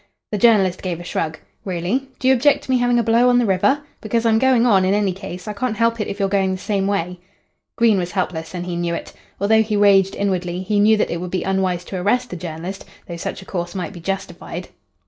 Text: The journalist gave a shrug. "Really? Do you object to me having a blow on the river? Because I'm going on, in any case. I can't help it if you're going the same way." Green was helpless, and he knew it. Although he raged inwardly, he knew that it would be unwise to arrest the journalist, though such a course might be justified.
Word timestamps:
The 0.31 0.39
journalist 0.39 0.81
gave 0.81 0.99
a 0.99 1.03
shrug. 1.03 1.37
"Really? 1.63 2.09
Do 2.17 2.27
you 2.27 2.33
object 2.33 2.63
to 2.63 2.71
me 2.71 2.79
having 2.79 2.97
a 2.97 3.03
blow 3.03 3.29
on 3.29 3.37
the 3.37 3.45
river? 3.45 3.83
Because 4.01 4.25
I'm 4.25 4.39
going 4.39 4.65
on, 4.65 4.83
in 4.83 4.95
any 4.95 5.11
case. 5.13 5.47
I 5.47 5.53
can't 5.53 5.77
help 5.77 6.01
it 6.01 6.07
if 6.07 6.19
you're 6.19 6.27
going 6.27 6.51
the 6.51 6.57
same 6.57 6.87
way." 6.87 7.19
Green 7.75 7.99
was 7.99 8.13
helpless, 8.13 8.55
and 8.55 8.65
he 8.65 8.75
knew 8.75 8.95
it. 8.95 9.13
Although 9.39 9.61
he 9.61 9.75
raged 9.75 10.15
inwardly, 10.15 10.63
he 10.63 10.79
knew 10.79 10.97
that 10.97 11.11
it 11.11 11.21
would 11.21 11.29
be 11.29 11.43
unwise 11.43 11.83
to 11.85 11.97
arrest 11.97 12.31
the 12.31 12.35
journalist, 12.35 12.83
though 13.07 13.15
such 13.15 13.43
a 13.43 13.45
course 13.45 13.75
might 13.75 13.93
be 13.93 13.99
justified. 13.99 14.69